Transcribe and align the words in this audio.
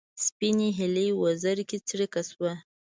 سپینې 0.25 0.69
هیلۍ 0.77 1.09
وزر 1.21 1.57
کې 1.69 1.77
څړیکه 1.87 2.21
شوه 2.29 2.53